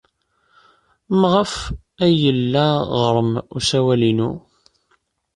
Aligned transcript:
Maɣef 1.19 1.53
ay 2.03 2.13
yella 2.21 2.65
ɣer-m 2.99 3.31
usawal-inu? 3.55 4.31